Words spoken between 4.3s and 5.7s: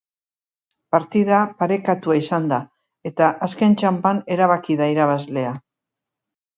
erabaki da irabazlea.